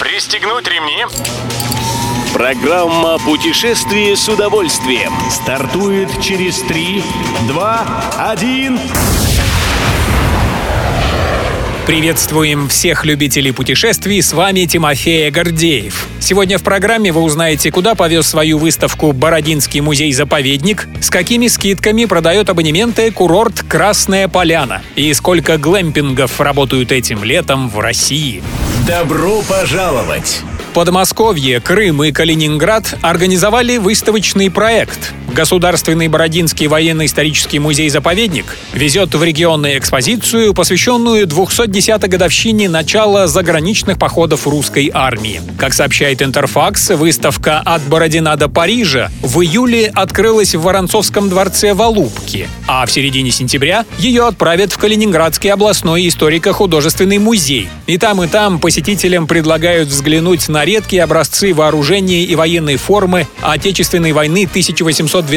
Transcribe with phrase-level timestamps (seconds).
[0.00, 1.04] Пристегнуть ремни.
[2.32, 5.12] Программа «Путешествие с удовольствием».
[5.28, 7.02] Стартует через 3,
[7.48, 7.86] 2,
[8.30, 8.78] 1.
[11.84, 16.06] Приветствуем всех любителей путешествий, с вами Тимофей Гордеев.
[16.20, 22.50] Сегодня в программе вы узнаете, куда повез свою выставку Бородинский музей-заповедник, с какими скидками продает
[22.50, 28.42] абонементы курорт Красная Поляна и сколько глэмпингов работают этим летом в России.
[28.88, 30.40] Добро пожаловать!
[30.72, 35.12] Подмосковье, Крым и Калининград организовали выставочный проект.
[35.38, 44.90] Государственный Бородинский военно-исторический музей-заповедник везет в регионную экспозицию, посвященную 210-й годовщине начала заграничных походов русской
[44.92, 45.40] армии.
[45.56, 51.82] Как сообщает Интерфакс, выставка «От Бородина до Парижа» в июле открылась в Воронцовском дворце в
[51.82, 57.68] Алубке, а в середине сентября ее отправят в Калининградский областной историко-художественный музей.
[57.86, 64.10] И там, и там посетителям предлагают взглянуть на редкие образцы вооружения и военной формы Отечественной
[64.10, 65.27] войны 1812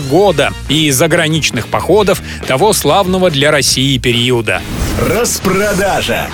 [0.00, 4.62] года и заграничных походов того славного для России периода.
[5.00, 6.28] Распродажа.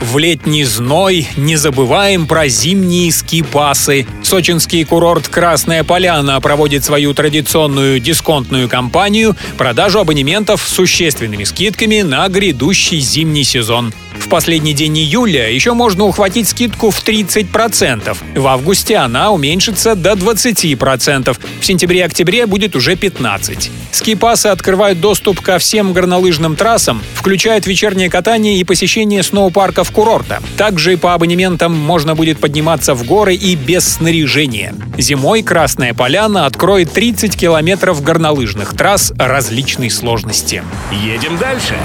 [0.00, 4.06] В летний зной не забываем про зимние скипасы.
[4.22, 12.28] Сочинский курорт «Красная Поляна» проводит свою традиционную дисконтную кампанию продажу абонементов с существенными скидками на
[12.28, 13.94] грядущий зимний сезон.
[14.18, 18.16] В последний день июля еще можно ухватить скидку в 30%.
[18.34, 21.36] В августе она уменьшится до 20%.
[21.60, 23.70] В сентябре-октябре будет уже 15%.
[23.90, 30.42] Скипасы открывают доступ ко всем горнолыжным трассам, включают вечернее катание и посещение сноупарков курорта.
[30.56, 34.74] Также по абонементам можно будет подниматься в горы и без снаряжения.
[34.98, 40.62] Зимой Красная Поляна откроет 30 километров горнолыжных трасс различной сложности.
[40.90, 41.76] Едем дальше.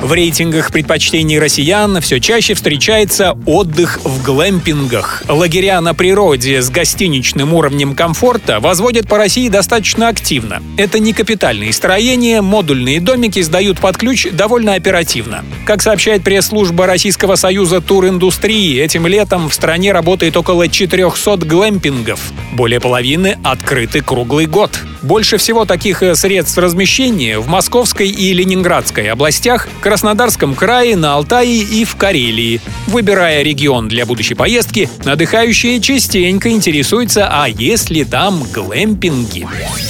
[0.00, 5.24] В рейтингах предпочтений россиян все чаще встречается отдых в глэмпингах.
[5.28, 10.62] Лагеря на природе с гостиничным уровнем комфорта возводят по России достаточно активно.
[10.78, 15.44] Это не капитальные строения, модульные домики сдают под ключ довольно оперативно.
[15.66, 22.32] Как сообщает пресс-служба Российского союза туриндустрии, этим летом в стране работает около 400 глэмпингов.
[22.52, 24.70] Более половины открыты круглый год.
[25.02, 31.62] Больше всего таких э, средств размещения в Московской и Ленинградской областях, Краснодарском крае, на Алтае
[31.62, 32.60] и в Карелии.
[32.86, 39.48] Выбирая регион для будущей поездки, отдыхающие частенько интересуются, а есть ли там глэмпинги.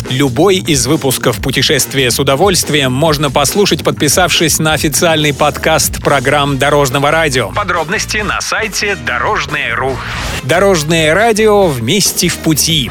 [0.08, 7.50] Любой из выпусков «Путешествия с удовольствием» можно послушать, подписавшись на официальный подкаст программ Дорожного радио.
[7.50, 9.98] Подробности на сайте Дорожное.ру.
[10.44, 12.90] Дорожное радио вместе в пути.